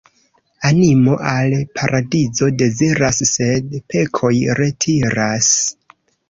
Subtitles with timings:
[0.67, 5.53] Animo al paradizo deziras, sed pekoj retiras.